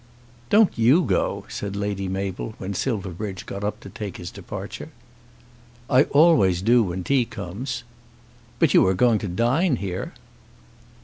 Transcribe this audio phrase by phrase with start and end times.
[0.49, 4.89] "Don't you go," said Lady Mabel, when Silverbridge got up to take his departure.
[5.91, 7.83] "I always do when tea comes."
[8.57, 10.13] "But you are going to dine here?"